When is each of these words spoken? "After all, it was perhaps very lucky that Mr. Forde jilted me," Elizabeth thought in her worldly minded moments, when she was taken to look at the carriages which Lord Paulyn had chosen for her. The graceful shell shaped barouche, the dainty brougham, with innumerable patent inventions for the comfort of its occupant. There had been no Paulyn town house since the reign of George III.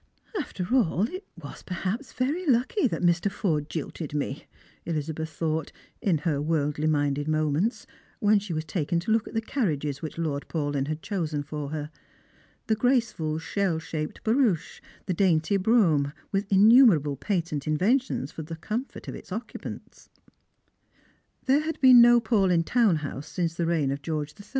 "After 0.41 0.73
all, 0.73 1.03
it 1.07 1.27
was 1.37 1.61
perhaps 1.61 2.11
very 2.11 2.47
lucky 2.47 2.87
that 2.87 3.03
Mr. 3.03 3.29
Forde 3.29 3.69
jilted 3.69 4.15
me," 4.15 4.47
Elizabeth 4.83 5.29
thought 5.29 5.71
in 6.01 6.17
her 6.25 6.41
worldly 6.41 6.87
minded 6.87 7.27
moments, 7.27 7.85
when 8.19 8.39
she 8.39 8.51
was 8.51 8.65
taken 8.65 8.99
to 9.01 9.11
look 9.11 9.27
at 9.27 9.35
the 9.35 9.41
carriages 9.41 10.01
which 10.01 10.17
Lord 10.17 10.47
Paulyn 10.47 10.87
had 10.87 11.03
chosen 11.03 11.43
for 11.43 11.69
her. 11.69 11.91
The 12.65 12.73
graceful 12.73 13.37
shell 13.37 13.77
shaped 13.77 14.23
barouche, 14.23 14.81
the 15.05 15.13
dainty 15.13 15.55
brougham, 15.57 16.13
with 16.31 16.51
innumerable 16.51 17.15
patent 17.15 17.67
inventions 17.67 18.31
for 18.31 18.41
the 18.41 18.55
comfort 18.55 19.07
of 19.07 19.13
its 19.13 19.31
occupant. 19.31 20.09
There 21.45 21.59
had 21.61 21.79
been 21.79 22.01
no 22.01 22.19
Paulyn 22.19 22.65
town 22.65 22.95
house 23.05 23.27
since 23.27 23.53
the 23.53 23.67
reign 23.67 23.91
of 23.91 24.01
George 24.01 24.33
III. 24.35 24.47